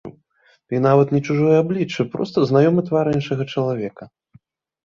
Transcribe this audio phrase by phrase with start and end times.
[0.75, 4.03] І нават не чужое аблічча, проста знаёмы твар іншага чалавека.